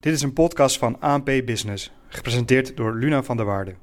Dit 0.00 0.12
is 0.12 0.22
een 0.22 0.32
podcast 0.32 0.78
van 0.78 1.00
ANP 1.00 1.24
Business, 1.24 1.92
gepresenteerd 2.08 2.76
door 2.76 2.94
Luna 2.94 3.22
van 3.22 3.36
der 3.36 3.46
Waarde. 3.46 3.76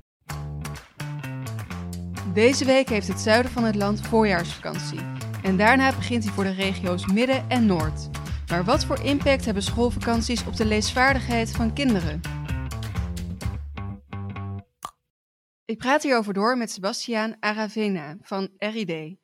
Deze 2.34 2.66
week 2.66 2.90
heeft 2.90 3.08
het 3.08 3.20
zuiden 3.20 3.52
van 3.52 3.64
het 3.64 3.76
land 3.76 4.08
voorjaarsvakantie. 4.08 5.00
En 5.44 5.58
daarna 5.58 5.96
begint 5.96 6.24
hij 6.24 6.34
voor 6.34 6.44
de 6.44 6.54
regio's 6.54 7.06
Midden 7.06 7.50
en 7.50 7.66
Noord. 7.66 8.10
Maar 8.48 8.64
wat 8.64 8.86
voor 8.86 9.04
impact 9.04 9.46
hebben 9.46 9.64
schoolvakanties 9.64 10.46
op 10.46 10.56
de 10.56 10.66
leesvaardigheid 10.66 11.52
van 11.52 11.74
kinderen? 11.74 12.22
Ik 15.66 15.78
praat 15.78 16.04
hierover 16.04 16.34
door 16.34 16.58
met 16.58 16.72
Sebastiaan 16.72 17.36
Aravena 17.40 18.18
van 18.22 18.50
RID. 18.58 19.18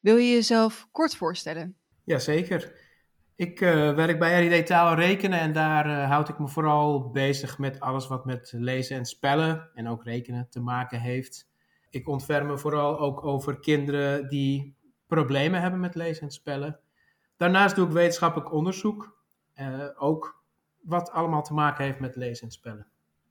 Wil 0.00 0.16
je 0.16 0.32
jezelf 0.32 0.88
kort 0.90 1.16
voorstellen? 1.16 1.76
Jazeker. 2.02 2.83
Ik 3.36 3.60
uh, 3.60 3.94
werk 3.94 4.18
bij 4.18 4.46
RID 4.46 4.66
Taal 4.66 4.90
en 4.90 4.96
Rekenen 4.96 5.40
en 5.40 5.52
daar 5.52 5.86
uh, 5.86 6.08
houd 6.08 6.28
ik 6.28 6.38
me 6.38 6.48
vooral 6.48 7.10
bezig 7.10 7.58
met 7.58 7.80
alles 7.80 8.06
wat 8.06 8.24
met 8.24 8.52
lezen 8.56 8.96
en 8.96 9.04
spellen 9.04 9.70
en 9.74 9.88
ook 9.88 10.04
rekenen 10.04 10.48
te 10.50 10.60
maken 10.60 11.00
heeft. 11.00 11.48
Ik 11.90 12.08
ontferm 12.08 12.46
me 12.46 12.58
vooral 12.58 12.98
ook 12.98 13.24
over 13.24 13.60
kinderen 13.60 14.28
die 14.28 14.76
problemen 15.06 15.60
hebben 15.60 15.80
met 15.80 15.94
lezen 15.94 16.22
en 16.22 16.30
spellen. 16.30 16.80
Daarnaast 17.36 17.76
doe 17.76 17.86
ik 17.86 17.92
wetenschappelijk 17.92 18.52
onderzoek, 18.52 19.18
uh, 19.60 19.88
ook 19.96 20.42
wat 20.82 21.10
allemaal 21.10 21.42
te 21.42 21.54
maken 21.54 21.84
heeft 21.84 22.00
met 22.00 22.16
lezen 22.16 22.46
en 22.46 22.52
spellen. 22.52 22.86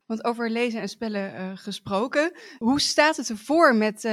Want 0.06 0.24
over 0.24 0.50
lezen 0.50 0.82
en 0.82 0.90
spellen 0.90 1.58
gesproken, 1.58 2.38
hoe 2.58 2.82
staat 2.82 3.18
het 3.18 3.30
ervoor 3.30 3.76
met 3.76 4.10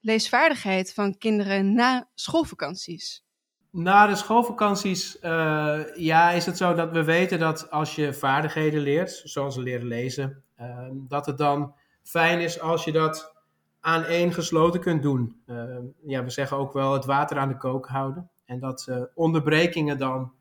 leesvaardigheid 0.00 0.94
van 0.94 1.18
kinderen 1.18 1.74
na 1.74 2.08
schoolvakanties? 2.14 3.24
Na 3.72 4.06
de 4.06 4.14
schoolvakanties 4.14 5.16
uh, 5.22 5.80
ja, 5.94 6.30
is 6.30 6.46
het 6.46 6.56
zo 6.56 6.74
dat 6.74 6.90
we 6.90 7.04
weten 7.04 7.38
dat 7.38 7.70
als 7.70 7.94
je 7.94 8.12
vaardigheden 8.12 8.80
leert, 8.80 9.22
zoals 9.24 9.56
leren 9.56 9.86
lezen, 9.86 10.42
uh, 10.60 10.88
dat 10.92 11.26
het 11.26 11.38
dan 11.38 11.74
fijn 12.02 12.40
is 12.40 12.60
als 12.60 12.84
je 12.84 12.92
dat 12.92 13.34
aan 13.80 14.04
één 14.04 14.32
gesloten 14.32 14.80
kunt 14.80 15.02
doen. 15.02 15.42
Uh, 15.46 15.64
ja, 16.06 16.24
we 16.24 16.30
zeggen 16.30 16.56
ook 16.56 16.72
wel 16.72 16.92
het 16.92 17.04
water 17.04 17.38
aan 17.38 17.48
de 17.48 17.56
kook 17.56 17.86
houden. 17.88 18.30
En 18.44 18.58
dat 18.58 19.08
onderbrekingen 19.14 19.98
dan 19.98 20.32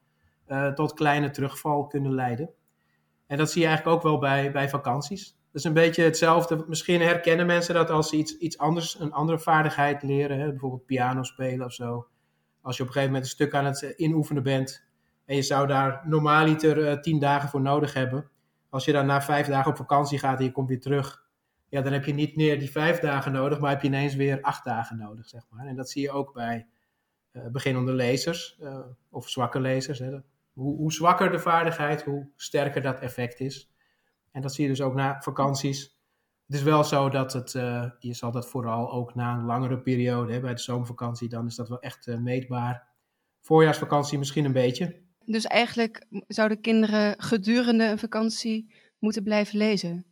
tot 0.76 0.94
kleine 0.94 1.30
terugval 1.30 1.88
kunnen 1.88 2.14
leiden. 2.14 2.50
En 3.28 3.38
dat 3.38 3.52
zie 3.52 3.62
je 3.62 3.68
eigenlijk 3.68 3.98
ook 3.98 4.04
wel 4.04 4.20
bij, 4.20 4.52
bij 4.52 4.70
vakanties. 4.70 5.26
Dat 5.26 5.62
is 5.62 5.64
een 5.64 5.74
beetje 5.74 6.04
hetzelfde. 6.04 6.64
Misschien 6.68 7.02
herkennen 7.02 7.46
mensen 7.46 7.74
dat 7.74 7.90
als 7.90 8.10
ze 8.10 8.16
iets, 8.16 8.38
iets 8.38 8.58
anders, 8.58 9.00
een 9.00 9.14
andere 9.14 9.40
vaardigheid 9.40 10.04
leren, 10.04 10.40
hè, 10.40 10.50
bijvoorbeeld 10.50 10.86
piano 10.86 11.24
spelen 11.24 11.66
of 11.66 11.74
zo 11.74 12.08
als 12.62 12.78
je 12.78 12.82
op 12.82 12.88
een 12.88 12.94
gegeven 12.94 13.14
moment 13.14 13.24
een 13.24 13.36
stuk 13.36 13.54
aan 13.54 13.66
het 13.66 13.84
eh, 13.84 13.94
inoefenen 13.96 14.44
bent 14.44 14.86
en 15.26 15.36
je 15.36 15.42
zou 15.42 15.68
daar 15.68 16.02
normaaliter 16.04 16.78
uh, 16.78 17.00
tien 17.00 17.20
dagen 17.20 17.50
voor 17.50 17.62
nodig 17.62 17.94
hebben. 17.94 18.30
Als 18.70 18.86
je 18.86 18.92
dan 18.92 19.06
na 19.06 19.22
vijf 19.22 19.48
dagen 19.48 19.72
op 19.72 19.78
vakantie 19.78 20.20
gaat 20.20 20.40
en 20.40 20.46
je 20.46 20.52
komt 20.52 20.68
weer 20.68 20.80
terug, 20.80 21.24
ja, 21.70 21.82
dan 21.82 21.94
heb 21.94 22.06
je 22.06 22.14
niet 22.14 22.36
meer 22.36 22.60
die 22.60 22.72
vijf 22.72 23.00
dagen 23.00 23.32
nodig, 23.32 23.60
maar 23.60 23.70
heb 23.70 23.82
je 23.82 23.88
ineens 23.88 24.16
weer 24.16 24.42
acht 24.42 24.66
dagen 24.66 24.98
nodig, 24.98 25.28
zeg 25.28 25.42
maar. 25.50 25.66
En 25.66 25.76
dat 25.76 25.90
zie 25.90 26.02
je 26.02 26.12
ook 26.12 26.34
bij 26.34 26.68
uh, 27.32 27.48
beginnende 27.48 27.94
lezers 27.94 28.60
of 29.10 29.30
zwakke 29.30 29.60
lezers. 29.60 30.00
Hè. 30.00 30.20
Hoe, 30.54 30.76
hoe, 30.78 30.94
zwakker 30.94 31.32
de 31.32 31.40
vaardigheid, 31.40 32.04
hoe 32.04 32.30
sterker 32.36 32.82
dat 32.82 33.00
effect 33.00 33.40
is. 33.40 33.72
En 34.32 34.42
dat 34.42 34.54
zie 34.54 34.64
je 34.64 34.70
dus 34.70 34.82
ook 34.82 34.94
na 34.94 35.22
vakanties. 35.22 36.01
Het 36.52 36.60
is 36.60 36.66
wel 36.66 36.84
zo 36.84 37.10
dat 37.10 37.34
het, 37.34 37.54
uh, 37.54 37.86
je 38.00 38.14
zal 38.14 38.32
dat 38.32 38.50
vooral 38.50 38.92
ook 38.92 39.16
na 39.16 39.34
een 39.34 39.46
langere 39.46 39.80
periode, 39.80 40.34
hè, 40.34 40.40
bij 40.40 40.54
de 40.54 40.62
zomervakantie, 40.62 41.30
dan 41.30 41.46
is 41.46 41.56
dat 41.56 41.70
wel 41.70 41.80
echt 41.80 42.08
uh, 42.08 42.18
meetbaar. 42.18 42.88
Voorjaarsvakantie 43.42 44.18
misschien 44.18 44.46
een 44.46 44.52
beetje. 44.52 45.02
Dus 45.26 45.46
eigenlijk 45.46 46.06
zouden 46.28 46.62
kinderen 46.62 47.22
gedurende 47.22 47.84
een 47.84 48.00
vakantie 48.00 48.74
moeten 49.00 49.24
blijven 49.24 49.58
lezen? 49.58 50.06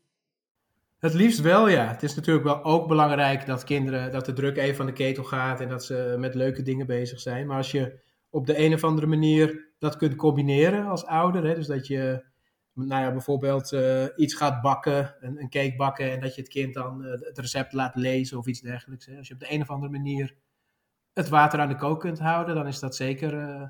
Het 0.99 1.13
liefst 1.13 1.39
wel, 1.41 1.67
ja. 1.67 1.87
Het 1.87 2.03
is 2.03 2.15
natuurlijk 2.15 2.45
wel 2.45 2.63
ook 2.63 2.87
belangrijk 2.87 3.45
dat 3.45 3.63
kinderen, 3.63 4.11
dat 4.11 4.25
de 4.25 4.33
druk 4.33 4.57
even 4.57 4.75
van 4.75 4.85
de 4.85 4.93
ketel 4.93 5.23
gaat 5.23 5.61
en 5.61 5.69
dat 5.69 5.85
ze 5.85 6.15
met 6.17 6.35
leuke 6.35 6.61
dingen 6.61 6.87
bezig 6.87 7.19
zijn. 7.19 7.47
Maar 7.47 7.57
als 7.57 7.71
je 7.71 7.99
op 8.29 8.45
de 8.45 8.59
een 8.59 8.73
of 8.73 8.83
andere 8.83 9.07
manier 9.07 9.67
dat 9.79 9.97
kunt 9.97 10.15
combineren 10.15 10.85
als 10.85 11.05
ouder, 11.05 11.43
hè, 11.43 11.55
dus 11.55 11.67
dat 11.67 11.87
je 11.87 12.23
nou 12.73 13.03
ja, 13.03 13.11
bijvoorbeeld 13.11 13.71
uh, 13.71 14.05
iets 14.15 14.33
gaat 14.33 14.61
bakken, 14.61 15.15
een, 15.19 15.41
een, 15.41 15.49
cake 15.49 15.75
bakken, 15.75 16.11
en 16.11 16.19
dat 16.19 16.35
je 16.35 16.41
het 16.41 16.49
kind 16.49 16.73
dan 16.73 17.05
uh, 17.05 17.11
het 17.11 17.37
recept 17.37 17.73
laat 17.73 17.95
lezen 17.95 18.37
of 18.37 18.47
iets 18.47 18.61
dergelijks. 18.61 19.05
Hè. 19.05 19.17
Als 19.17 19.27
je 19.27 19.33
op 19.33 19.39
de 19.39 19.51
een 19.53 19.61
of 19.61 19.69
andere 19.69 19.91
manier 19.91 20.35
het 21.13 21.29
water 21.29 21.59
aan 21.59 21.67
de 21.67 21.75
kook 21.75 21.99
kunt 21.99 22.19
houden, 22.19 22.55
dan 22.55 22.67
is 22.67 22.79
dat 22.79 22.95
zeker 22.95 23.33
uh, 23.33 23.63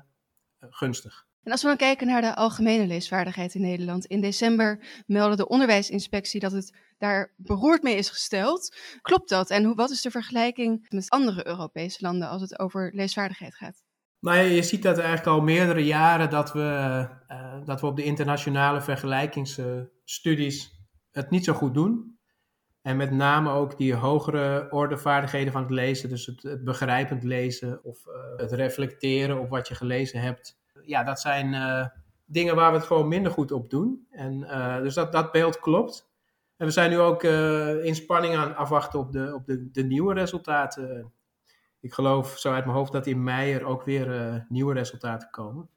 gunstig. 0.60 1.28
En 1.42 1.52
als 1.52 1.62
we 1.62 1.68
dan 1.68 1.76
kijken 1.76 2.06
naar 2.06 2.20
de 2.20 2.34
algemene 2.34 2.86
leesvaardigheid 2.86 3.54
in 3.54 3.60
Nederland. 3.60 4.04
In 4.04 4.20
december 4.20 5.02
meldde 5.06 5.36
de 5.36 5.48
onderwijsinspectie 5.48 6.40
dat 6.40 6.52
het 6.52 6.76
daar 6.98 7.34
beroerd 7.36 7.82
mee 7.82 7.96
is 7.96 8.08
gesteld. 8.08 8.76
Klopt 9.02 9.28
dat? 9.28 9.50
En 9.50 9.64
hoe, 9.64 9.74
wat 9.74 9.90
is 9.90 10.02
de 10.02 10.10
vergelijking 10.10 10.86
met 10.88 11.10
andere 11.10 11.46
Europese 11.46 11.98
landen 12.00 12.28
als 12.28 12.42
het 12.42 12.58
over 12.58 12.90
leesvaardigheid 12.94 13.54
gaat? 13.54 13.82
Nou 14.20 14.38
je 14.38 14.62
ziet 14.62 14.82
dat 14.82 14.98
eigenlijk 14.98 15.26
al 15.26 15.40
meerdere 15.40 15.84
jaren 15.84 16.30
dat 16.30 16.52
we, 16.52 17.06
uh, 17.30 17.54
dat 17.64 17.80
we 17.80 17.86
op 17.86 17.96
de 17.96 18.04
internationale 18.04 18.80
vergelijkingsstudies 18.80 20.80
het 21.10 21.30
niet 21.30 21.44
zo 21.44 21.52
goed 21.52 21.74
doen. 21.74 22.18
En 22.82 22.96
met 22.96 23.10
name 23.10 23.50
ook 23.50 23.78
die 23.78 23.94
hogere 23.94 24.66
orde 24.70 24.98
vaardigheden 24.98 25.52
van 25.52 25.62
het 25.62 25.70
lezen, 25.70 26.08
dus 26.08 26.26
het, 26.26 26.42
het 26.42 26.64
begrijpend 26.64 27.24
lezen 27.24 27.84
of 27.84 28.06
uh, 28.06 28.12
het 28.36 28.52
reflecteren 28.52 29.40
op 29.40 29.48
wat 29.48 29.68
je 29.68 29.74
gelezen 29.74 30.20
hebt. 30.20 30.58
Ja, 30.82 31.04
dat 31.04 31.20
zijn 31.20 31.52
uh, 31.52 31.86
dingen 32.24 32.56
waar 32.56 32.70
we 32.70 32.76
het 32.76 32.86
gewoon 32.86 33.08
minder 33.08 33.32
goed 33.32 33.52
op 33.52 33.70
doen. 33.70 34.06
En, 34.10 34.40
dus 34.82 34.94
dat, 34.94 35.12
dat 35.12 35.32
beeld 35.32 35.60
klopt. 35.60 36.08
En 36.56 36.66
we 36.66 36.72
zijn 36.72 36.90
nu 36.90 36.98
ook 36.98 37.22
in 37.82 37.94
spanning 37.94 38.36
aan 38.36 38.56
afwachten 38.56 38.98
op 38.98 39.12
de, 39.12 39.34
op 39.34 39.46
de, 39.46 39.70
de 39.70 39.82
nieuwe 39.82 40.14
resultaten 40.14 41.12
ik 41.80 41.92
geloof 41.92 42.38
zo 42.38 42.52
uit 42.52 42.64
mijn 42.64 42.76
hoofd 42.76 42.92
dat 42.92 43.06
in 43.06 43.22
mei 43.22 43.52
er 43.52 43.64
ook 43.64 43.82
weer 43.82 44.08
uh, 44.08 44.34
nieuwe 44.48 44.74
resultaten 44.74 45.30
komen. 45.30 45.68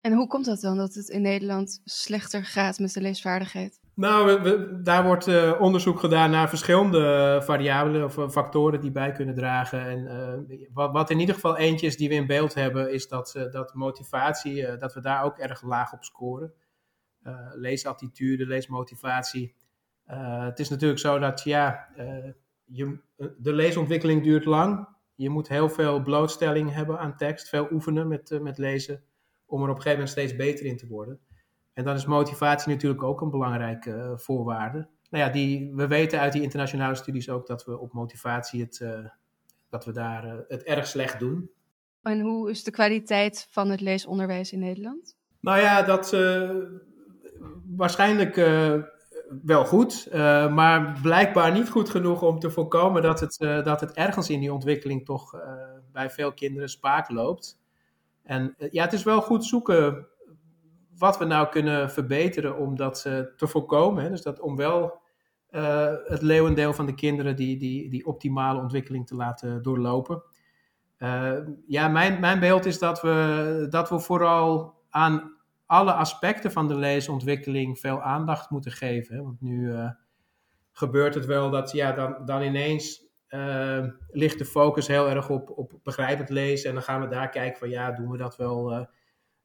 En 0.00 0.12
hoe 0.12 0.26
komt 0.26 0.44
dat 0.44 0.60
dan 0.60 0.76
dat 0.76 0.94
het 0.94 1.08
in 1.08 1.22
Nederland 1.22 1.80
slechter 1.84 2.44
gaat 2.44 2.78
met 2.78 2.92
de 2.92 3.00
leesvaardigheid? 3.00 3.80
Nou, 3.94 4.26
we, 4.26 4.40
we, 4.40 4.82
daar 4.82 5.04
wordt 5.04 5.26
uh, 5.26 5.60
onderzoek 5.60 6.00
gedaan 6.00 6.30
naar 6.30 6.48
verschillende 6.48 7.40
variabelen 7.44 8.04
of 8.04 8.32
factoren 8.32 8.80
die 8.80 8.90
bij 8.90 9.12
kunnen 9.12 9.34
dragen. 9.34 9.86
En 9.86 9.98
uh, 10.50 10.58
wat, 10.72 10.92
wat, 10.92 11.10
in 11.10 11.20
ieder 11.20 11.34
geval 11.34 11.56
eentje 11.56 11.86
is 11.86 11.96
die 11.96 12.08
we 12.08 12.14
in 12.14 12.26
beeld 12.26 12.54
hebben, 12.54 12.92
is 12.92 13.08
dat, 13.08 13.48
dat 13.50 13.74
motivatie, 13.74 14.76
dat 14.76 14.94
we 14.94 15.00
daar 15.00 15.24
ook 15.24 15.38
erg 15.38 15.62
laag 15.62 15.92
op 15.92 16.04
scoren. 16.04 16.52
leesattitude, 17.54 18.46
leesmotivatie. 18.46 19.54
het 20.04 20.58
is 20.58 20.68
natuurlijk 20.68 21.00
zo 21.00 21.18
dat 21.18 21.42
ja, 21.42 21.88
je, 22.64 22.98
de 23.38 23.52
leesontwikkeling 23.52 24.22
duurt 24.22 24.44
lang. 24.44 24.88
Je 25.20 25.30
moet 25.30 25.48
heel 25.48 25.68
veel 25.68 26.02
blootstelling 26.02 26.72
hebben 26.72 26.98
aan 26.98 27.16
tekst, 27.16 27.48
veel 27.48 27.68
oefenen 27.70 28.08
met, 28.08 28.30
uh, 28.30 28.40
met 28.40 28.58
lezen, 28.58 29.02
om 29.46 29.62
er 29.62 29.68
op 29.68 29.76
een 29.76 29.82
gegeven 29.82 29.90
moment 29.90 30.10
steeds 30.10 30.36
beter 30.36 30.66
in 30.66 30.76
te 30.76 30.86
worden. 30.86 31.20
En 31.72 31.84
dan 31.84 31.94
is 31.94 32.06
motivatie 32.06 32.72
natuurlijk 32.72 33.02
ook 33.02 33.20
een 33.20 33.30
belangrijke 33.30 33.90
uh, 33.90 34.12
voorwaarde. 34.16 34.88
Nou 35.10 35.24
ja, 35.24 35.30
die, 35.30 35.74
we 35.74 35.86
weten 35.86 36.20
uit 36.20 36.32
die 36.32 36.42
internationale 36.42 36.94
studies 36.94 37.30
ook 37.30 37.46
dat 37.46 37.64
we 37.64 37.78
op 37.78 37.92
motivatie 37.92 38.60
het, 38.60 38.80
uh, 38.82 39.06
dat 39.68 39.84
we 39.84 39.92
daar 39.92 40.44
het 40.48 40.62
erg 40.62 40.86
slecht 40.86 41.18
doen. 41.18 41.50
En 42.02 42.20
hoe 42.20 42.50
is 42.50 42.64
de 42.64 42.70
kwaliteit 42.70 43.46
van 43.50 43.70
het 43.70 43.80
leesonderwijs 43.80 44.52
in 44.52 44.58
Nederland? 44.58 45.16
Nou 45.40 45.58
ja, 45.58 45.82
dat 45.82 46.16
waarschijnlijk 47.76 48.36
wel 49.42 49.64
goed, 49.64 50.08
uh, 50.12 50.54
maar 50.54 50.98
blijkbaar 51.02 51.52
niet 51.52 51.68
goed 51.68 51.90
genoeg 51.90 52.22
om 52.22 52.38
te 52.38 52.50
voorkomen 52.50 53.02
dat 53.02 53.20
het, 53.20 53.40
uh, 53.40 53.64
dat 53.64 53.80
het 53.80 53.92
ergens 53.92 54.30
in 54.30 54.40
die 54.40 54.52
ontwikkeling 54.52 55.04
toch 55.04 55.34
uh, 55.34 55.40
bij 55.92 56.10
veel 56.10 56.32
kinderen 56.32 56.68
spaak 56.68 57.10
loopt. 57.10 57.60
En 58.22 58.54
ja, 58.70 58.84
het 58.84 58.92
is 58.92 59.02
wel 59.02 59.22
goed 59.22 59.44
zoeken 59.44 60.06
wat 60.98 61.18
we 61.18 61.24
nou 61.24 61.48
kunnen 61.48 61.90
verbeteren 61.90 62.56
om 62.58 62.76
dat 62.76 63.02
te 63.36 63.46
voorkomen. 63.46 64.02
Hè? 64.02 64.10
Dus 64.10 64.22
dat 64.22 64.40
om 64.40 64.56
wel 64.56 64.98
het 66.04 66.22
leeuwendeel 66.22 66.72
van 66.72 66.86
de 66.86 66.94
kinderen 66.94 67.36
die, 67.36 67.58
die, 67.58 67.90
die 67.90 68.06
optimale 68.06 68.60
ontwikkeling 68.60 69.06
te 69.06 69.14
laten 69.14 69.62
doorlopen. 69.62 70.22
ja, 71.66 71.88
mijn, 71.88 72.20
mijn 72.20 72.40
beeld 72.40 72.66
is 72.66 72.78
dat 72.78 73.00
we, 73.00 73.66
dat 73.70 73.88
we 73.88 73.98
vooral 73.98 74.74
aan 74.90 75.39
alle 75.70 75.92
aspecten 75.92 76.52
van 76.52 76.68
de 76.68 76.74
leesontwikkeling 76.74 77.78
veel 77.78 78.02
aandacht 78.02 78.50
moeten 78.50 78.72
geven. 78.72 79.22
Want 79.22 79.40
nu 79.40 79.68
uh, 79.68 79.90
gebeurt 80.72 81.14
het 81.14 81.26
wel 81.26 81.50
dat 81.50 81.72
ja, 81.72 81.92
dan, 81.92 82.24
dan 82.24 82.42
ineens 82.42 83.06
uh, 83.28 83.86
ligt 84.10 84.38
de 84.38 84.44
focus 84.44 84.86
heel 84.86 85.08
erg 85.08 85.28
op, 85.28 85.50
op 85.58 85.72
begrijpend 85.82 86.28
lezen. 86.28 86.68
En 86.68 86.74
dan 86.74 86.84
gaan 86.84 87.00
we 87.00 87.08
daar 87.08 87.28
kijken 87.28 87.58
van 87.58 87.68
ja, 87.68 87.92
doen 87.92 88.10
we 88.10 88.16
dat 88.16 88.36
wel, 88.36 88.72
uh, 88.72 88.84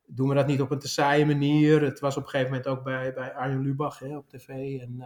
doen 0.05 0.27
we 0.29 0.35
dat 0.35 0.47
niet 0.47 0.61
op 0.61 0.71
een 0.71 0.79
te 0.79 0.87
saaie 0.87 1.25
manier. 1.25 1.81
Het 1.81 1.99
was 1.99 2.17
op 2.17 2.23
een 2.23 2.29
gegeven 2.29 2.51
moment 2.51 2.69
ook 2.69 2.83
bij, 2.83 3.13
bij 3.13 3.33
Arjen 3.33 3.61
Lubach 3.61 3.99
hè, 3.99 4.17
op 4.17 4.29
tv. 4.29 4.47
En, 4.79 5.03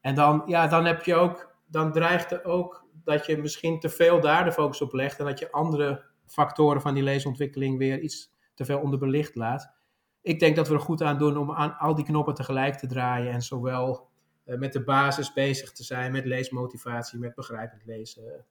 en 0.00 0.14
dan, 0.14 0.42
ja, 0.46 0.66
dan 0.66 0.84
heb 0.84 1.02
je 1.02 1.14
ook, 1.14 1.56
dan 1.66 1.92
dreigt 1.92 2.32
er 2.32 2.44
ook 2.44 2.86
dat 3.04 3.26
je 3.26 3.38
misschien 3.38 3.80
te 3.80 3.88
veel 3.88 4.20
daar 4.20 4.44
de 4.44 4.52
focus 4.52 4.80
op 4.80 4.92
legt. 4.92 5.18
En 5.18 5.24
dat 5.24 5.38
je 5.38 5.50
andere 5.50 6.04
factoren 6.26 6.80
van 6.80 6.94
die 6.94 7.02
leesontwikkeling 7.02 7.78
weer 7.78 8.00
iets 8.00 8.32
te 8.54 8.64
veel 8.64 8.80
onderbelicht 8.80 9.34
laat. 9.34 9.82
Ik 10.24 10.40
denk 10.40 10.56
dat 10.56 10.68
we 10.68 10.74
er 10.74 10.80
goed 10.80 11.02
aan 11.02 11.18
doen 11.18 11.36
om 11.36 11.52
aan 11.52 11.78
al 11.78 11.94
die 11.94 12.04
knoppen 12.04 12.34
tegelijk 12.34 12.74
te 12.74 12.86
draaien 12.86 13.32
en 13.32 13.42
zowel 13.42 14.08
uh, 14.46 14.58
met 14.58 14.72
de 14.72 14.84
basis 14.84 15.32
bezig 15.32 15.72
te 15.72 15.84
zijn, 15.84 16.12
met 16.12 16.24
leesmotivatie, 16.24 17.18
met 17.18 17.34
begrijpend 17.34 17.82
lezen, 17.84 18.44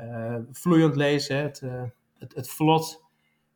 uh, 0.00 0.36
vloeiend 0.52 0.96
lezen, 0.96 1.36
het, 1.36 1.60
uh, 1.60 1.82
het, 2.18 2.34
het, 2.34 2.48
vlot 2.48 3.04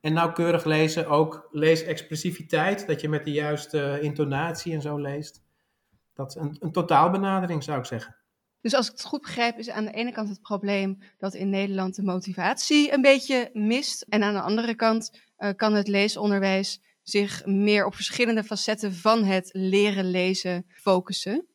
en 0.01 0.13
nauwkeurig 0.13 0.65
lezen, 0.65 1.07
ook 1.07 1.49
leesexpressiviteit, 1.51 2.87
dat 2.87 3.01
je 3.01 3.09
met 3.09 3.25
de 3.25 3.33
juiste 3.33 3.99
intonatie 4.01 4.75
en 4.75 4.83
zo 4.83 4.97
leest. 4.97 5.43
Dat 6.15 6.35
een, 6.35 6.57
een 6.61 6.73
totaalbenadering 6.73 7.63
zou 7.63 7.79
ik 7.79 7.85
zeggen. 7.85 8.17
Dus 8.61 8.75
als 8.75 8.87
ik 8.87 8.93
het 8.93 9.05
goed 9.05 9.21
begrijp, 9.21 9.59
is 9.59 9.71
aan 9.71 9.85
de 9.85 9.93
ene 9.93 10.13
kant 10.13 10.29
het 10.29 10.43
probleem 10.43 10.99
dat 11.19 11.35
in 11.35 11.51
Nederland 11.51 11.97
de 11.97 12.03
motivatie 12.03 12.93
een 12.93 13.03
beetje 13.03 13.51
mist. 13.53 14.03
En 14.09 14.23
aan 14.23 14.35
de 14.35 14.41
andere 14.41 14.75
kant 14.75 15.21
kan 15.57 15.75
het 15.75 15.89
leesonderwijs 15.89 16.81
zich 17.11 17.47
meer 17.47 17.87
op 17.87 17.95
verschillende 17.95 18.45
facetten 18.45 18.95
van 18.95 19.25
het 19.25 19.49
leren 19.53 20.11
lezen 20.11 20.67
focussen. 20.69 21.47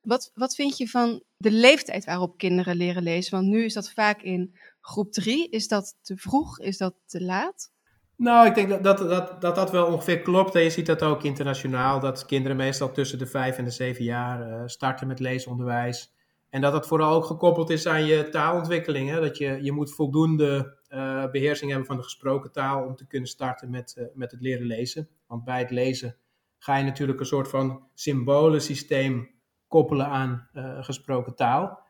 Wat, 0.00 0.30
wat 0.34 0.54
vind 0.54 0.76
je 0.76 0.88
van 0.88 1.22
de 1.36 1.50
leeftijd 1.50 2.04
waarop 2.04 2.38
kinderen 2.38 2.76
leren 2.76 3.02
lezen? 3.02 3.34
Want 3.34 3.46
nu 3.46 3.64
is 3.64 3.74
dat 3.74 3.92
vaak 3.92 4.22
in 4.22 4.54
groep 4.80 5.12
drie. 5.12 5.48
Is 5.48 5.68
dat 5.68 5.98
te 6.02 6.16
vroeg? 6.16 6.58
Is 6.58 6.76
dat 6.76 6.94
te 7.06 7.22
laat? 7.22 7.70
Nou, 8.16 8.46
ik 8.46 8.54
denk 8.54 8.68
dat 8.68 8.82
dat, 8.82 8.98
dat, 8.98 9.40
dat, 9.40 9.54
dat 9.54 9.70
wel 9.70 9.86
ongeveer 9.86 10.20
klopt. 10.20 10.54
En 10.54 10.62
je 10.62 10.70
ziet 10.70 10.86
dat 10.86 11.02
ook 11.02 11.22
internationaal, 11.22 12.00
dat 12.00 12.26
kinderen 12.26 12.56
meestal 12.56 12.92
tussen 12.92 13.18
de 13.18 13.26
vijf 13.26 13.58
en 13.58 13.64
de 13.64 13.70
zeven 13.70 14.04
jaar 14.04 14.48
uh, 14.48 14.62
starten 14.66 15.06
met 15.06 15.20
leesonderwijs. 15.20 16.12
En 16.50 16.60
dat 16.60 16.72
het 16.72 16.86
vooral 16.86 17.14
ook 17.14 17.24
gekoppeld 17.24 17.70
is 17.70 17.86
aan 17.86 18.04
je 18.04 18.28
taalontwikkeling. 18.28 19.10
Hè? 19.10 19.20
Dat 19.20 19.38
je, 19.38 19.58
je 19.62 19.72
moet 19.72 19.94
voldoende 19.94 20.78
uh, 20.92 21.30
beheersing 21.30 21.70
hebben 21.70 21.88
van 21.88 21.96
de 21.96 22.02
gesproken 22.02 22.52
taal 22.52 22.84
om 22.84 22.96
te 22.96 23.06
kunnen 23.06 23.28
starten 23.28 23.70
met, 23.70 23.94
uh, 23.98 24.04
met 24.14 24.30
het 24.30 24.40
leren 24.40 24.66
lezen. 24.66 25.08
Want 25.26 25.44
bij 25.44 25.58
het 25.58 25.70
lezen 25.70 26.16
ga 26.58 26.76
je 26.76 26.84
natuurlijk 26.84 27.20
een 27.20 27.26
soort 27.26 27.48
van 27.48 27.88
symbolensysteem 27.94 29.30
koppelen 29.68 30.06
aan 30.06 30.48
uh, 30.54 30.84
gesproken 30.84 31.34
taal. 31.34 31.80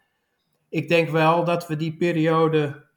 Ik 0.68 0.88
denk 0.88 1.08
wel 1.08 1.44
dat 1.44 1.66
we 1.66 1.76
die 1.76 1.96
periode 1.96 2.90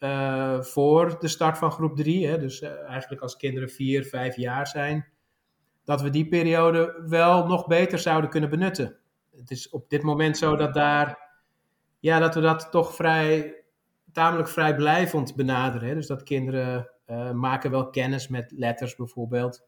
voor 0.62 1.19
de 1.19 1.28
start 1.28 1.57
van 1.57 1.72
groep 1.72 1.96
3, 1.96 2.38
dus 2.38 2.62
eigenlijk 2.62 3.22
als 3.22 3.38
kinderen 3.38 3.69
4, 3.69 4.04
5 4.04 4.36
jaar 4.36 4.68
zijn, 4.68 5.07
dat 5.84 6.02
we 6.02 6.10
die 6.10 6.28
periode 6.28 7.04
wel 7.07 7.48
nog 7.48 7.68
beter 7.68 8.00
zouden 8.00 8.30
kunnen 8.30 8.50
benutten. 8.50 8.98
Het 9.36 9.52
is 9.52 9.69
op 9.69 9.90
dit 9.90 10.02
moment 10.02 10.38
zo 10.38 10.56
dat 10.56 10.74
daar 10.74 11.25
ja, 12.06 12.19
dat 12.19 12.36
we 12.36 12.42
dat 12.42 12.72
toch 12.72 12.96
vrij, 12.96 13.56
tamelijk 14.16 14.50
vrijblijvend 14.50 15.36
benaderen. 15.36 15.88
Hè? 15.88 15.94
Dus 15.94 16.08
dat 16.08 16.24
kinderen 16.24 16.90
uh, 17.08 17.32
maken 17.32 17.72
wel 17.72 17.90
kennis 17.90 18.28
met 18.28 18.52
letters 18.52 18.96
bijvoorbeeld. 18.96 19.68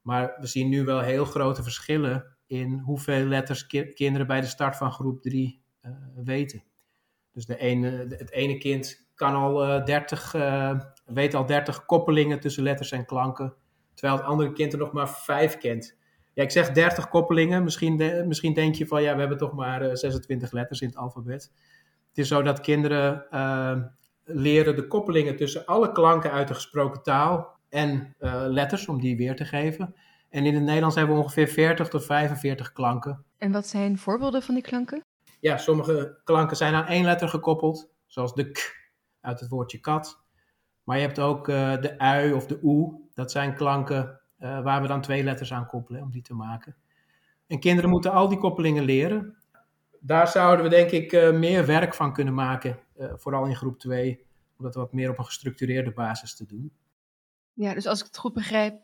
Maar 0.00 0.36
we 0.40 0.46
zien 0.46 0.68
nu 0.68 0.84
wel 0.84 1.00
heel 1.00 1.24
grote 1.24 1.62
verschillen 1.62 2.36
in 2.46 2.78
hoeveel 2.78 3.24
letters 3.24 3.66
ki 3.66 3.92
kinderen 3.92 4.26
bij 4.26 4.40
de 4.40 4.46
start 4.46 4.76
van 4.76 4.92
groep 4.92 5.22
3 5.22 5.62
uh, 5.82 5.90
eh, 5.90 5.96
weten. 6.24 6.64
Dus 7.32 7.46
de 7.46 7.58
ene, 7.58 8.06
het 8.08 8.30
ene 8.30 8.58
kind 8.58 9.08
kan 9.14 9.34
al 9.34 9.78
uh, 9.78 9.84
30, 9.84 10.32
weet 11.04 11.34
al 11.34 11.46
30 11.46 11.84
koppelingen 11.84 12.40
tussen 12.40 12.62
letters 12.62 12.92
en 12.92 13.04
klanken. 13.04 13.54
Terwijl 13.94 14.18
het 14.18 14.26
andere 14.26 14.52
kind 14.52 14.72
er 14.72 14.78
nog 14.78 14.92
maar 14.92 15.10
5 15.10 15.58
kent. 15.58 15.96
Ja, 16.32 16.42
ik 16.42 16.50
zeg 16.50 16.70
30 16.70 17.08
koppelingen. 17.08 17.64
Misschien, 17.64 18.26
misschien 18.28 18.54
denk 18.54 18.74
je 18.74 18.86
van 18.86 19.02
ja, 19.02 19.14
we 19.14 19.20
hebben 19.20 19.38
toch 19.38 19.52
maar 19.52 19.96
26 19.96 20.52
letters 20.52 20.80
in 20.80 20.88
het 20.88 20.96
alfabet. 20.96 21.52
Het 22.16 22.24
is 22.24 22.30
zo 22.30 22.42
dat 22.42 22.60
kinderen 22.60 23.26
uh, 23.32 23.76
leren 24.24 24.76
de 24.76 24.86
koppelingen 24.86 25.36
tussen 25.36 25.66
alle 25.66 25.92
klanken 25.92 26.30
uit 26.30 26.48
de 26.48 26.54
gesproken 26.54 27.02
taal 27.02 27.58
en 27.68 28.14
uh, 28.20 28.44
letters, 28.46 28.88
om 28.88 29.00
die 29.00 29.16
weer 29.16 29.36
te 29.36 29.44
geven. 29.44 29.94
En 30.30 30.46
in 30.46 30.54
het 30.54 30.62
Nederlands 30.62 30.96
hebben 30.96 31.16
we 31.16 31.22
ongeveer 31.22 31.48
40 31.48 31.88
tot 31.88 32.04
45 32.04 32.72
klanken. 32.72 33.24
En 33.38 33.52
wat 33.52 33.66
zijn 33.66 33.98
voorbeelden 33.98 34.42
van 34.42 34.54
die 34.54 34.62
klanken? 34.62 35.04
Ja, 35.40 35.56
sommige 35.56 36.20
klanken 36.24 36.56
zijn 36.56 36.74
aan 36.74 36.86
één 36.86 37.04
letter 37.04 37.28
gekoppeld, 37.28 37.90
zoals 38.06 38.34
de 38.34 38.50
k 38.50 38.88
uit 39.20 39.40
het 39.40 39.48
woordje 39.48 39.78
kat. 39.78 40.24
Maar 40.84 40.96
je 40.96 41.02
hebt 41.02 41.18
ook 41.18 41.48
uh, 41.48 41.80
de 41.80 41.98
ui 41.98 42.32
of 42.32 42.46
de 42.46 42.58
oe. 42.62 43.00
Dat 43.14 43.30
zijn 43.30 43.54
klanken 43.54 44.20
waar 44.38 44.82
we 44.82 44.88
dan 44.88 45.00
twee 45.00 45.24
letters 45.24 45.52
aan 45.52 45.66
koppelen 45.66 46.02
om 46.02 46.10
die 46.10 46.22
te 46.22 46.34
maken. 46.34 46.76
En 47.46 47.60
kinderen 47.60 47.90
moeten 47.90 48.12
al 48.12 48.28
die 48.28 48.38
koppelingen 48.38 48.84
leren 48.84 49.36
daar 50.00 50.28
zouden 50.28 50.64
we 50.64 50.70
denk 50.70 50.90
ik 50.90 51.12
uh, 51.12 51.32
meer 51.32 51.66
werk 51.66 51.94
van 51.94 52.12
kunnen 52.12 52.34
maken, 52.34 52.78
uh, 52.98 53.12
vooral 53.16 53.46
in 53.46 53.56
groep 53.56 53.78
2, 53.78 54.24
om 54.58 54.64
dat 54.64 54.74
wat 54.74 54.92
meer 54.92 55.10
op 55.10 55.18
een 55.18 55.24
gestructureerde 55.24 55.90
basis 55.90 56.36
te 56.36 56.46
doen. 56.46 56.72
Ja, 57.52 57.74
dus 57.74 57.86
als 57.86 58.00
ik 58.00 58.06
het 58.06 58.18
goed 58.18 58.34
begrijp, 58.34 58.80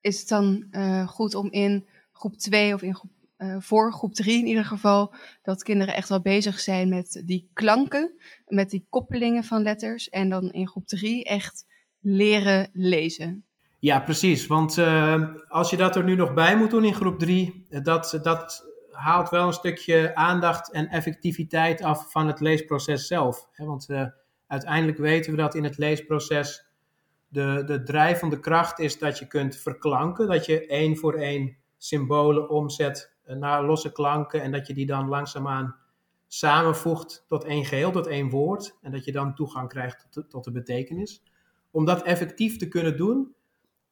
is 0.00 0.20
het 0.20 0.28
dan 0.28 0.66
uh, 0.70 1.08
goed 1.08 1.34
om 1.34 1.50
in 1.50 1.86
groep 2.12 2.36
2 2.36 2.74
of 2.74 2.82
in 2.82 2.94
groep, 2.94 3.10
voor 3.58 3.92
groep 3.92 4.14
3 4.14 4.38
in 4.38 4.46
ieder 4.46 4.64
geval, 4.64 5.14
dat 5.42 5.62
kinderen 5.62 5.94
echt 5.94 6.08
wel 6.08 6.20
bezig 6.20 6.60
zijn 6.60 6.88
met 6.88 7.22
die 7.24 7.50
klanken, 7.52 8.12
met 8.46 8.70
die 8.70 8.86
koppelingen 8.88 9.44
van 9.44 9.62
letters 9.62 10.08
en 10.08 10.28
dan 10.28 10.50
in 10.50 10.68
groep 10.68 10.86
3 10.86 11.24
echt 11.24 11.66
leren 12.00 12.68
lezen. 12.72 13.44
Ja, 13.78 14.00
precies. 14.00 14.46
Want 14.46 14.78
als 15.48 15.70
je 15.70 15.76
dat 15.76 15.96
er 15.96 16.04
nu 16.04 16.14
nog 16.14 16.34
bij 16.34 16.56
moet 16.56 16.70
doen 16.70 16.84
in 16.84 16.94
groep 16.94 17.18
3, 17.18 17.66
dat, 17.82 18.18
dat 18.22 18.69
haalt 19.00 19.28
wel 19.28 19.46
een 19.46 19.52
stukje 19.52 20.14
aandacht 20.14 20.72
en 20.72 20.88
effectiviteit 20.88 21.82
af 21.82 22.10
van 22.10 22.26
het 22.26 22.40
leesproces 22.40 23.06
zelf. 23.06 23.48
Want 23.56 23.88
uh, 23.88 24.06
uiteindelijk 24.46 24.98
weten 24.98 25.30
we 25.30 25.36
dat 25.36 25.54
in 25.54 25.64
het 25.64 25.78
leesproces 25.78 26.70
de, 27.28 27.62
de 27.66 27.82
drijvende 27.82 28.40
kracht 28.40 28.78
is 28.78 28.98
dat 28.98 29.18
je 29.18 29.26
kunt 29.26 29.56
verklanken, 29.56 30.28
dat 30.28 30.46
je 30.46 30.66
één 30.66 30.96
voor 30.96 31.14
één 31.14 31.56
symbolen 31.76 32.50
omzet 32.50 33.16
naar 33.24 33.64
losse 33.64 33.92
klanken 33.92 34.42
en 34.42 34.52
dat 34.52 34.66
je 34.66 34.74
die 34.74 34.86
dan 34.86 35.08
langzaamaan 35.08 35.76
samenvoegt 36.26 37.24
tot 37.28 37.44
één 37.44 37.64
geheel, 37.64 37.90
tot 37.90 38.06
één 38.06 38.30
woord 38.30 38.78
en 38.82 38.90
dat 38.90 39.04
je 39.04 39.12
dan 39.12 39.34
toegang 39.34 39.68
krijgt 39.68 40.06
tot 40.28 40.44
de 40.44 40.52
betekenis. 40.52 41.22
Om 41.70 41.84
dat 41.84 42.02
effectief 42.02 42.56
te 42.56 42.68
kunnen 42.68 42.96
doen, 42.96 43.34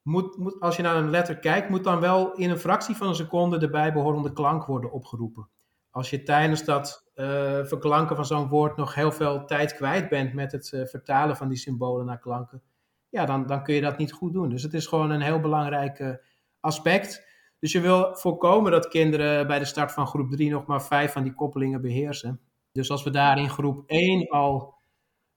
moet, 0.08 0.60
als 0.60 0.76
je 0.76 0.82
naar 0.82 0.96
een 0.96 1.10
letter 1.10 1.38
kijkt, 1.38 1.68
moet 1.68 1.84
dan 1.84 2.00
wel 2.00 2.32
in 2.32 2.50
een 2.50 2.58
fractie 2.58 2.96
van 2.96 3.08
een 3.08 3.14
seconde 3.14 3.58
de 3.58 3.70
bijbehorende 3.70 4.32
klank 4.32 4.64
worden 4.64 4.92
opgeroepen. 4.92 5.48
Als 5.90 6.10
je 6.10 6.22
tijdens 6.22 6.64
dat 6.64 7.10
uh, 7.14 7.24
verklanken 7.64 8.16
van 8.16 8.24
zo'n 8.24 8.48
woord 8.48 8.76
nog 8.76 8.94
heel 8.94 9.12
veel 9.12 9.44
tijd 9.44 9.74
kwijt 9.74 10.08
bent 10.08 10.34
met 10.34 10.52
het 10.52 10.72
uh, 10.72 10.86
vertalen 10.86 11.36
van 11.36 11.48
die 11.48 11.58
symbolen 11.58 12.06
naar 12.06 12.18
klanken, 12.18 12.62
ja, 13.08 13.24
dan, 13.24 13.46
dan 13.46 13.62
kun 13.62 13.74
je 13.74 13.80
dat 13.80 13.98
niet 13.98 14.12
goed 14.12 14.32
doen. 14.32 14.48
Dus 14.48 14.62
het 14.62 14.74
is 14.74 14.86
gewoon 14.86 15.10
een 15.10 15.20
heel 15.20 15.40
belangrijk 15.40 15.98
uh, 15.98 16.14
aspect. 16.60 17.26
Dus 17.58 17.72
je 17.72 17.80
wil 17.80 18.16
voorkomen 18.16 18.72
dat 18.72 18.88
kinderen 18.88 19.46
bij 19.46 19.58
de 19.58 19.64
start 19.64 19.92
van 19.92 20.06
groep 20.06 20.30
3 20.30 20.50
nog 20.50 20.66
maar 20.66 20.82
vijf 20.82 21.12
van 21.12 21.22
die 21.22 21.34
koppelingen 21.34 21.80
beheersen. 21.80 22.40
Dus 22.72 22.90
als 22.90 23.02
we 23.02 23.10
daar 23.10 23.38
in 23.38 23.50
groep 23.50 23.82
1 23.86 24.28
al 24.28 24.74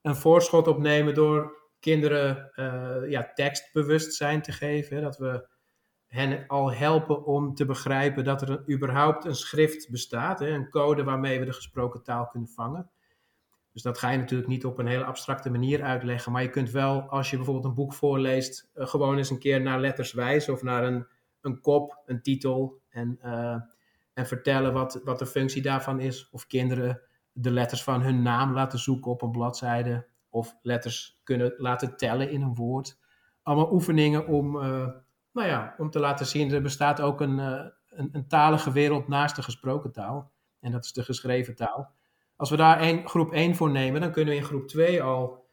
een 0.01 0.15
voorschot 0.15 0.67
op 0.67 0.77
nemen 0.77 1.13
door 1.13 1.60
kinderen 1.81 2.51
uh, 2.55 3.09
ja, 3.09 3.31
tekstbewustzijn 3.33 4.41
te 4.41 4.51
geven. 4.51 5.01
Dat 5.01 5.17
we 5.17 5.47
hen 6.07 6.47
al 6.47 6.73
helpen 6.73 7.25
om 7.25 7.53
te 7.55 7.65
begrijpen 7.65 8.23
dat 8.23 8.41
er 8.41 8.69
überhaupt 8.69 9.25
een 9.25 9.35
schrift 9.35 9.89
bestaat. 9.89 10.39
Hè, 10.39 10.47
een 10.47 10.69
code 10.69 11.03
waarmee 11.03 11.39
we 11.39 11.45
de 11.45 11.53
gesproken 11.53 12.03
taal 12.03 12.27
kunnen 12.27 12.49
vangen. 12.49 12.89
Dus 13.73 13.81
dat 13.81 13.97
ga 13.97 14.09
je 14.09 14.17
natuurlijk 14.17 14.49
niet 14.49 14.65
op 14.65 14.79
een 14.79 14.87
hele 14.87 15.03
abstracte 15.03 15.49
manier 15.49 15.83
uitleggen. 15.83 16.31
Maar 16.31 16.41
je 16.41 16.49
kunt 16.49 16.71
wel, 16.71 17.01
als 17.01 17.29
je 17.29 17.35
bijvoorbeeld 17.35 17.65
een 17.65 17.73
boek 17.73 17.93
voorleest, 17.93 18.71
uh, 18.75 18.87
gewoon 18.87 19.17
eens 19.17 19.29
een 19.29 19.39
keer 19.39 19.61
naar 19.61 19.79
letters 19.79 20.13
wijzen 20.13 20.53
of 20.53 20.61
naar 20.61 20.83
een, 20.83 21.07
een 21.41 21.61
kop, 21.61 22.01
een 22.05 22.21
titel. 22.21 22.81
En, 22.89 23.19
uh, 23.25 23.55
en 24.13 24.27
vertellen 24.27 24.73
wat, 24.73 25.01
wat 25.03 25.19
de 25.19 25.25
functie 25.25 25.61
daarvan 25.61 25.99
is. 25.99 26.29
Of 26.31 26.47
kinderen 26.47 27.01
de 27.31 27.51
letters 27.51 27.83
van 27.83 28.01
hun 28.01 28.21
naam 28.21 28.53
laten 28.53 28.79
zoeken 28.79 29.11
op 29.11 29.21
een 29.21 29.31
bladzijde 29.31 30.07
of 30.31 30.57
letters 30.61 31.19
kunnen 31.23 31.53
laten 31.57 31.97
tellen 31.97 32.29
in 32.29 32.41
een 32.41 32.55
woord. 32.55 32.99
Allemaal 33.43 33.73
oefeningen 33.73 34.27
om, 34.27 34.55
uh, 34.55 34.87
nou 35.31 35.47
ja, 35.47 35.75
om 35.77 35.89
te 35.89 35.99
laten 35.99 36.25
zien, 36.25 36.51
er 36.51 36.61
bestaat 36.61 37.01
ook 37.01 37.21
een, 37.21 37.37
uh, 37.37 37.65
een, 37.89 38.09
een, 38.11 38.27
talige 38.27 38.71
wereld 38.71 39.07
naast 39.07 39.35
de 39.35 39.43
gesproken 39.43 39.91
taal. 39.91 40.31
En 40.59 40.71
dat 40.71 40.85
is 40.85 40.93
de 40.93 41.03
geschreven 41.03 41.55
taal. 41.55 41.91
Als 42.35 42.49
we 42.49 42.55
daar 42.55 43.07
groep 43.07 43.31
1 43.31 43.55
voor 43.55 43.71
nemen, 43.71 44.01
dan 44.01 44.11
kunnen 44.11 44.33
we 44.33 44.39
in 44.39 44.45
groep 44.45 44.67
2 44.67 45.03
al 45.03 45.45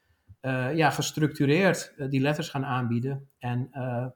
uh, 0.42 0.76
ja, 0.76 0.90
gestructureerd 0.90 1.94
die 2.11 2.20
letters 2.20 2.49
gaan 2.49 2.64
aanbieden. 2.64 3.28
En 3.38 3.70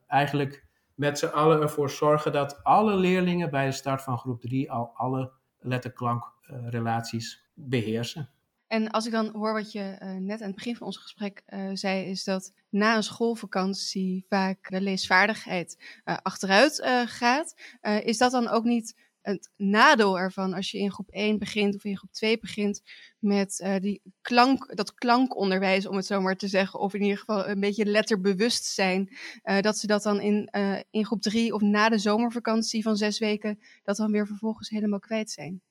eigenlijk 0.07 0.66
met 0.95 1.19
z'n 1.19 1.26
allen 1.26 1.61
ervoor 1.61 1.90
zorgen 1.90 2.33
dat 2.33 2.64
alle 2.64 2.97
leerlingen 2.97 3.50
bij 3.50 3.66
de 3.66 3.73
start 3.73 4.02
van 4.02 4.19
groep 4.19 4.40
3 4.40 4.73
al 4.73 4.90
alle 4.95 5.33
letterklankrelaties 5.59 7.50
beheersen. 7.54 8.31
En 8.73 8.91
als 8.91 9.07
ik 9.07 9.12
dan 9.12 9.31
hoor 9.33 9.52
wat 9.52 9.73
je 9.73 9.99
uh, 10.02 10.11
net 10.11 10.41
aan 10.41 10.47
het 10.47 10.55
begin 10.55 10.76
van 10.76 10.87
ons 10.87 10.97
gesprek 10.97 11.43
uh, 11.49 11.71
zei, 11.73 12.05
is 12.05 12.25
dat 12.25 12.52
na 12.69 12.97
een 12.97 13.02
schoolvakantie 13.02 14.25
vaak 14.29 14.71
de 14.71 14.81
leesvaardigheid 14.81 15.76
uh, 16.05 16.17
achteruit 16.23 16.83
gaat. 17.07 17.55
is 18.02 18.19
dat 18.19 18.33
dan 18.33 18.49
ook 18.49 18.64
niet 18.64 18.95
het 19.23 19.50
nadeel 19.57 20.19
ervan 20.19 20.52
als 20.52 20.71
je 20.71 20.79
in 20.79 20.93
groep 20.93 21.09
1 21.11 21.38
begint 21.38 21.75
of 21.75 21.85
in 21.85 21.97
groep 21.97 22.12
2 22.12 22.38
begint 22.38 22.83
met 23.19 23.79
die 23.81 24.02
klank, 24.21 24.76
dat 24.76 24.95
klankonderwijs, 24.95 25.87
om 25.87 25.97
het 25.97 26.07
zo 26.07 26.21
maar 26.21 26.37
te 26.37 26.49
zeggen, 26.49 26.81
of 26.81 26.95
in 26.95 27.02
ieder 27.02 27.19
geval 27.19 27.49
een 27.49 27.61
beetje 27.61 27.85
letterbewustzijn, 27.85 29.17
uh, 29.45 29.61
dat 29.61 29.79
ze 29.79 29.87
dat 29.87 30.02
dan 30.02 30.21
in, 30.21 30.49
in 30.91 31.07
groep 31.07 31.23
3 31.23 31.55
of 31.55 31.61
na 31.61 31.88
de 31.88 31.99
zomervakantie 31.99 32.83
van 32.83 32.97
zes 32.97 33.19
weken, 33.19 33.59
dat 33.83 33.97
dan 33.97 34.11
weer 34.11 34.26
vervolgens 34.26 34.69
helemaal 34.69 35.00
kwijt 35.00 35.31
zijn? 35.31 35.62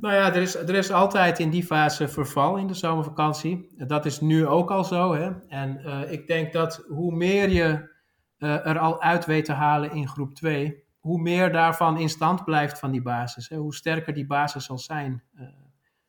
Nou 0.00 0.14
ja, 0.14 0.34
er 0.34 0.42
is, 0.42 0.54
er 0.54 0.74
is 0.74 0.90
altijd 0.92 1.38
in 1.38 1.50
die 1.50 1.64
fase 1.64 2.08
verval 2.08 2.56
in 2.56 2.66
de 2.66 2.74
zomervakantie. 2.74 3.74
Dat 3.76 4.06
is 4.06 4.20
nu 4.20 4.46
ook 4.46 4.70
al 4.70 4.84
zo. 4.84 5.14
Hè? 5.14 5.30
En 5.48 5.80
ik 6.10 6.26
denk 6.26 6.52
dat 6.52 6.84
hoe 6.88 7.14
meer 7.14 7.48
je 7.48 7.94
er 8.38 8.78
al 8.78 9.02
uit 9.02 9.24
weet 9.24 9.44
te 9.44 9.52
halen 9.52 9.92
in 9.92 10.08
groep 10.08 10.34
2, 10.34 10.84
hoe 10.98 11.20
meer 11.20 11.52
daarvan 11.52 11.98
in 11.98 12.08
stand 12.08 12.44
blijft 12.44 12.78
van 12.78 12.90
die 12.90 13.02
basis. 13.02 13.48
Hè? 13.48 13.56
Hoe 13.56 13.74
sterker 13.74 14.14
die 14.14 14.26
basis 14.26 14.64
zal 14.64 14.78
zijn. 14.78 15.22
Uh, 15.34 15.48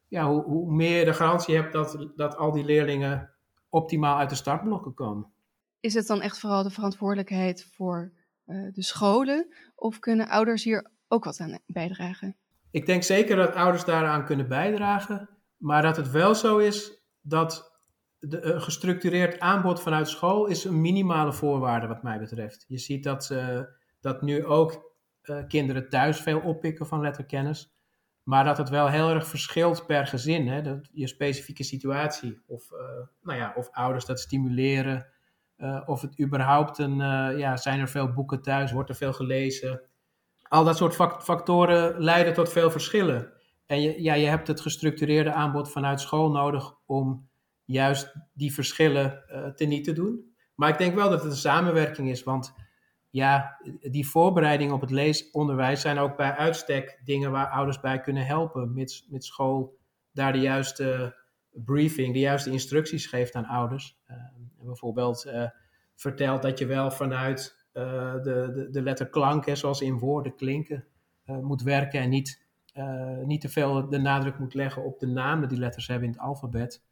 ja, 0.08 0.28
hoe, 0.28 0.44
hoe, 0.44 0.72
meer 0.72 1.00
je 1.00 1.06
de 1.06 1.14
garantie 1.14 1.56
hebt 1.56 1.74
dat, 1.74 2.08
dat 2.16 2.38
al 2.38 2.52
die 2.52 2.66
leerlingen 2.66 3.30
optimaal 3.70 4.18
uit 4.18 4.30
de 4.30 4.36
startblokken 4.36 4.94
komen. 4.94 5.32
Is 5.80 5.94
het 5.94 6.08
dan 6.08 6.22
echt 6.22 6.40
vooral 6.40 6.64
de 6.64 6.70
verantwoordelijkheid 6.70 7.68
voor 7.72 8.12
de 8.46 8.84
scholen? 8.84 9.54
Of 9.76 10.00
kunnen 10.00 10.28
ouders 10.28 10.64
hier 10.64 10.92
ook 11.08 11.24
wat 11.24 11.40
aan 11.40 11.60
bijdragen? 11.66 12.36
Ik 12.72 12.86
denk 12.86 13.04
zeker 13.04 13.36
dat 13.36 13.56
ouders 13.56 13.86
daaraan 13.86 14.26
kunnen 14.26 14.48
bijdragen. 14.48 15.30
Maar 15.58 15.82
dat 15.82 15.98
het 15.98 16.12
wel 16.12 16.36
zo 16.36 16.58
is 16.58 17.04
dat 17.22 17.82
de, 18.20 18.42
een 18.42 18.62
gestructureerd 18.62 19.40
aanbod 19.40 19.82
vanuit 19.82 20.08
school 20.08 20.46
is 20.46 20.64
een 20.64 20.82
minimale 20.82 21.34
voorwaarde 21.34 21.88
wat 21.88 22.04
mij 22.04 22.20
betreft. 22.20 22.66
Je 22.68 22.78
ziet 22.78 23.04
dat, 23.04 23.30
uh, 23.32 23.60
dat 24.00 24.22
nu 24.22 24.46
ook 24.46 24.96
uh, 25.24 25.48
kinderen 25.48 25.90
thuis 25.90 26.20
veel 26.22 26.40
oppikken 26.40 26.88
van 26.88 27.02
letterkennis. 27.02 27.76
Maar 28.24 28.44
dat 28.44 28.58
het 28.58 28.70
wel 28.70 28.88
heel 28.88 29.10
erg 29.10 29.28
verschilt 29.28 29.86
per 29.86 30.08
gezin. 30.08 30.48
Hè? 30.48 30.62
Dat 30.62 30.90
je 30.92 31.08
specifieke 31.08 31.64
situatie. 31.64 32.42
Of, 32.48 32.70
nou 33.22 33.40
ja, 33.40 33.54
of 33.56 33.70
ouders 33.72 34.06
dat 34.06 34.20
stimuleren. 34.20 35.08
Of 35.86 36.02
het 36.02 36.20
überhaupt 36.22 36.78
een. 36.78 36.98
ja, 37.38 37.58
zijn 37.58 37.80
er 37.80 37.88
veel 37.90 38.14
boeken 38.14 38.42
thuis? 38.42 38.72
Wordt 38.72 38.90
er 38.90 38.96
veel 38.96 39.14
gelezen? 39.14 39.82
Al 40.50 40.64
dat 40.64 40.78
soort 40.78 40.96
factoren 41.24 42.00
leiden 42.04 42.34
tot 42.34 42.52
veel 42.52 42.72
verschillen. 42.72 43.34
En 43.66 43.82
je, 43.82 44.02
ja, 44.02 44.14
je 44.14 44.28
hebt 44.28 44.48
het 44.48 44.62
gestructureerde 44.62 45.32
aanbod 45.32 45.72
vanuit 45.72 46.02
school 46.02 46.32
nodig 46.32 46.74
om 46.86 47.30
juist 47.66 48.14
die 48.34 48.54
verschillen 48.54 49.24
teniet 49.56 49.84
te 49.84 49.94
doen. 49.94 50.36
Maar 50.56 50.70
ik 50.70 50.78
denk 50.78 50.96
wel 50.96 51.10
dat 51.10 51.24
het 51.24 51.32
een 51.32 51.38
samenwerking 51.38 52.10
is. 52.10 52.24
Want 52.24 52.54
ja, 53.10 53.58
die 53.80 54.08
voorbereiding 54.08 54.72
op 54.72 54.82
het 54.82 54.92
leesonderwijs 54.92 55.82
zijn 55.82 55.98
ook 55.98 56.18
bij 56.18 56.36
uitstek 56.36 57.02
dingen 57.04 57.32
waar 57.32 57.50
ouders 57.50 57.80
bij 57.80 58.00
kunnen 58.00 58.26
helpen. 58.26 58.74
Mits, 58.74 59.08
mits 59.10 59.28
school 59.28 59.78
daar 60.12 60.34
de 60.34 60.40
juiste 60.40 61.16
briefing, 61.52 62.14
de 62.14 62.20
juiste 62.20 62.52
instructies 62.52 63.06
geeft 63.06 63.36
aan 63.36 63.46
ouders. 63.46 63.98
Uh, 64.10 64.18
bijvoorbeeld 64.66 65.26
uh, 65.26 65.50
vertelt 65.96 66.42
dat 66.42 66.60
je 66.60 66.66
wel 66.66 66.92
vanuit 66.92 67.67
uh, 67.78 68.14
de, 68.14 68.52
de, 68.54 68.68
de 68.72 68.82
letterklank, 68.82 69.46
hè, 69.46 69.56
zoals 69.56 69.82
in 69.82 70.00
woorden 70.00 70.36
klinken, 70.36 70.86
moet 71.26 71.62
werken 71.62 72.00
en 72.00 72.10
niet, 72.10 72.46
niet 73.24 73.42
te 73.42 73.50
veel 73.50 73.90
de 73.90 73.98
nadruk 73.98 74.40
moet 74.40 74.54
leggen 74.54 74.84
op 74.84 75.00
de 75.00 75.08
namen 75.08 75.50
die 75.50 75.58
letters 75.58 75.88
hebben 75.88 76.08
in 76.08 76.14
het 76.14 76.22
alfabet. 76.22 76.84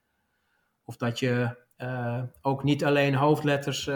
Of 0.84 0.98
dat 0.98 1.20
je 1.20 1.58
ook 2.42 2.63
niet 2.63 2.86
alleen 2.86 3.15
hoofdletters 3.15 3.89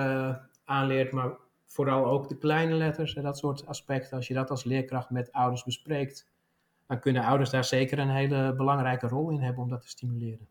aanleert, 0.65 1.11
maar 1.11 1.31
vooral 1.67 2.05
ook 2.05 2.29
de 2.29 2.37
kleine 2.37 2.73
letters 2.73 3.15
en 3.15 3.23
dat 3.23 3.37
soort 3.37 3.65
aspecten. 3.65 4.17
Als 4.17 4.27
je 4.27 4.33
dat 4.33 4.49
als 4.49 4.63
leerkracht 4.63 5.09
met 5.09 5.31
ouders 5.31 5.63
bespreekt, 5.63 6.27
dan 6.87 6.99
kunnen 6.99 7.23
ouders 7.23 7.49
daar 7.49 7.65
zeker 7.65 7.99
een 7.99 8.09
hele 8.09 8.53
belangrijke 8.55 9.07
rol 9.07 9.29
in 9.29 9.41
hebben 9.41 9.63
om 9.63 9.69
dat 9.69 9.81
te 9.81 9.89
stimuleren. 9.89 10.47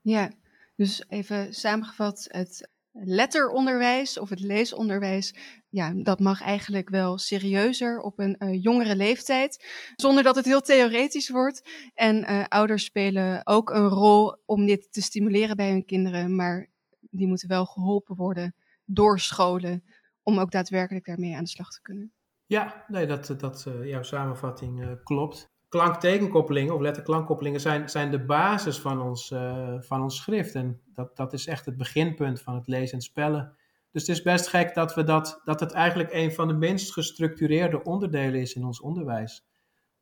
Ja, 0.00 0.30
dus 0.76 1.04
even 1.08 1.54
samengevat, 1.54 2.28
het 2.30 2.70
letteronderwijs 2.92 4.18
of 4.18 4.28
het 4.28 4.40
leesonderwijs, 4.40 5.34
ja, 5.68 5.92
dat 5.94 6.20
mag 6.20 6.42
eigenlijk 6.42 6.88
wel 6.88 7.18
serieuzer 7.18 8.00
op 8.00 8.18
een 8.18 8.36
uh, 8.38 8.62
jongere 8.62 8.96
leeftijd, 8.96 9.66
zonder 9.96 10.22
dat 10.22 10.36
het 10.36 10.44
heel 10.44 10.60
theoretisch 10.60 11.28
wordt. 11.28 11.90
En 11.94 12.30
uh, 12.30 12.44
ouders 12.48 12.84
spelen 12.84 13.46
ook 13.46 13.70
een 13.70 13.88
rol 13.88 14.36
om 14.44 14.66
dit 14.66 14.92
te 14.92 15.02
stimuleren 15.02 15.56
bij 15.56 15.70
hun 15.70 15.84
kinderen, 15.84 16.36
maar 16.36 16.70
die 17.00 17.26
moeten 17.26 17.48
wel 17.48 17.66
geholpen 17.66 18.16
worden 18.16 18.54
door 18.84 19.20
scholen 19.20 19.84
om 20.22 20.38
ook 20.38 20.50
daadwerkelijk 20.50 21.04
daarmee 21.04 21.36
aan 21.36 21.44
de 21.44 21.50
slag 21.50 21.70
te 21.70 21.82
kunnen. 21.82 22.12
Ja, 22.46 22.84
nee, 22.88 23.06
dat, 23.06 23.34
dat 23.38 23.64
uh, 23.68 23.88
jouw 23.88 24.02
samenvatting 24.02 25.00
klopt. 25.02 25.51
Klanktekenkoppelingen 25.72 26.74
of 26.74 26.80
letterklankkoppelingen 26.80 27.60
zijn, 27.60 27.88
zijn 27.88 28.10
de 28.10 28.24
basis 28.24 28.78
van 28.78 29.02
ons, 29.02 29.30
uh, 29.30 29.74
van 29.78 30.02
ons 30.02 30.16
schrift. 30.16 30.54
En 30.54 30.80
dat, 30.94 31.16
dat 31.16 31.32
is 31.32 31.46
echt 31.46 31.66
het 31.66 31.76
beginpunt 31.76 32.40
van 32.40 32.54
het 32.54 32.66
lezen 32.66 32.94
en 32.94 33.02
spellen. 33.02 33.56
Dus 33.90 34.06
het 34.06 34.16
is 34.16 34.22
best 34.22 34.48
gek 34.48 34.74
dat, 34.74 34.94
we 34.94 35.04
dat, 35.04 35.40
dat 35.44 35.60
het 35.60 35.72
eigenlijk 35.72 36.12
een 36.12 36.32
van 36.32 36.48
de 36.48 36.54
minst 36.54 36.92
gestructureerde 36.92 37.82
onderdelen 37.82 38.40
is 38.40 38.54
in 38.54 38.64
ons 38.64 38.80
onderwijs. 38.80 39.46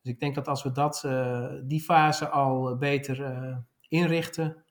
Dus 0.03 0.13
ik 0.13 0.21
denk 0.21 0.35
dat 0.35 0.49
als 0.49 0.63
we 0.63 0.73
dat, 0.73 1.09
die 1.65 1.81
fase 1.81 2.29
al 2.29 2.77
beter 2.77 3.65
inrichten, 3.89 4.65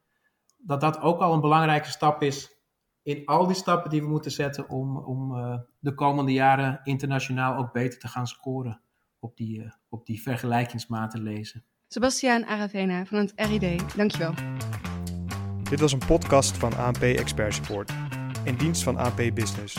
dat 0.58 0.82
dat 0.82 1.02
ook 1.02 1.20
al 1.20 1.34
een 1.34 1.42
belangrijke 1.42 1.90
stap 1.90 2.22
is 2.22 2.62
in 3.02 3.26
al 3.26 3.48
die 3.48 3.56
stappen 3.56 3.90
die 3.90 4.02
we 4.02 4.08
moeten 4.08 4.32
zetten 4.32 4.70
om, 4.70 4.98
om 4.98 5.32
de 5.80 5.94
komende 5.94 6.34
jaren 6.34 6.80
internationaal 6.84 7.58
ook 7.58 7.74
beter 7.74 8.00
te 8.00 8.08
gaan 8.08 8.28
scoren 8.28 8.82
op 9.20 9.38
die, 9.38 9.60
uh, 9.60 9.72
op 9.90 10.06
die 10.06 10.22
vergelijkingsmaten 10.22 11.24
lezen. 11.24 11.66
Sebastiaan 11.88 12.46
Aravena 12.46 13.06
van 13.06 13.18
het 13.18 13.34
RID, 13.36 13.96
dankjewel. 13.96 14.34
Dit 15.70 15.80
was 15.80 15.92
een 15.92 16.06
podcast 16.08 16.58
van 16.58 16.78
ANP 16.78 17.02
Expert 17.02 17.54
Support, 17.54 17.92
in 18.44 18.56
dienst 18.56 18.84
van 18.84 18.98
ANP 18.98 19.32
Business. 19.34 19.78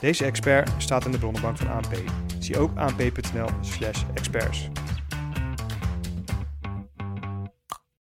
Deze 0.00 0.24
expert 0.24 0.70
staat 0.78 1.04
in 1.04 1.10
de 1.10 1.18
bronnenbank 1.18 1.56
van 1.56 1.68
ANP. 1.70 2.02
Zie 2.38 2.58
ook 2.58 2.76
anp.nl/experts. 2.76 4.68